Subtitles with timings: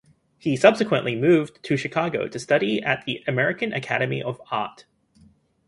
[0.39, 4.85] He subsequently moved to Chicago to study at the American Academy of Art.